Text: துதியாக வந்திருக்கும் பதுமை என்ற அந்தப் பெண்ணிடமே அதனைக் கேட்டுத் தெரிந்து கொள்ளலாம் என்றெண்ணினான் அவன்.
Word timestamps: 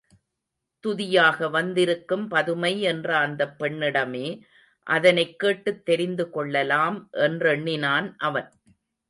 துதியாக 0.83 1.49
வந்திருக்கும் 1.49 2.27
பதுமை 2.27 2.81
என்ற 2.81 3.17
அந்தப் 3.17 3.53
பெண்ணிடமே 3.59 4.25
அதனைக் 4.87 5.39
கேட்டுத் 5.39 5.85
தெரிந்து 5.85 6.29
கொள்ளலாம் 6.29 7.09
என்றெண்ணினான் 7.19 8.13
அவன். 8.19 8.49